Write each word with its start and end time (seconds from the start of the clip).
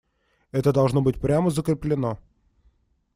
Это 0.51 0.73
должно 0.73 1.03
быть 1.03 1.21
прямо 1.21 1.51
закреплено. 1.51 2.17